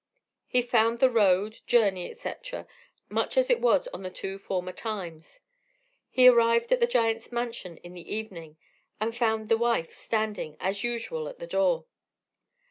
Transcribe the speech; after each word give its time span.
He 0.47 0.63
found 0.63 0.97
the 0.97 1.11
road, 1.11 1.59
journey, 1.67 2.11
&c., 2.15 2.33
much 3.09 3.37
as 3.37 3.51
it 3.51 3.61
was 3.61 3.87
on 3.89 4.01
the 4.01 4.09
two 4.09 4.39
former 4.39 4.71
times. 4.71 5.41
He 6.09 6.27
arrived 6.27 6.71
at 6.71 6.79
the 6.79 6.87
giant's 6.87 7.31
mansion 7.31 7.77
in 7.83 7.93
the 7.93 8.11
evening, 8.11 8.57
and 8.99 9.15
found 9.15 9.47
the 9.47 9.59
wife 9.59 9.93
standing, 9.93 10.57
as 10.59 10.83
usual, 10.83 11.27
at 11.27 11.37
the 11.37 11.45
door. 11.45 11.85